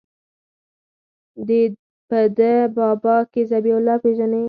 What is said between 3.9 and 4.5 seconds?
پېژنې.